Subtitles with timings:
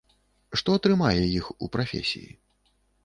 [0.61, 2.29] Што трымае іх у прафесіі?